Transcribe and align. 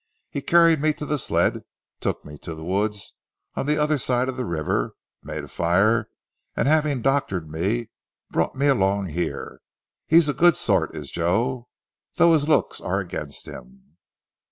He 0.31 0.41
carried 0.41 0.81
me 0.81 0.93
to 0.93 1.05
the 1.05 1.19
sled, 1.19 1.61
took 1.99 2.25
me 2.25 2.39
to 2.39 2.55
the 2.55 2.63
woods 2.63 3.19
on 3.53 3.67
the 3.67 3.77
other 3.77 3.99
side 3.99 4.29
of 4.29 4.35
the 4.35 4.45
river, 4.45 4.95
made 5.21 5.43
a 5.43 5.47
fire, 5.47 6.07
and 6.55 6.67
having 6.67 7.03
doctored 7.03 7.47
me 7.47 7.91
brought 8.31 8.55
me 8.55 8.65
along 8.65 9.09
here. 9.09 9.61
He's 10.07 10.27
a 10.27 10.33
good 10.33 10.55
sort 10.57 10.95
is 10.95 11.11
Joe, 11.11 11.67
though 12.15 12.33
his 12.33 12.49
looks 12.49 12.81
are 12.81 12.99
against 12.99 13.45
him." 13.47 13.97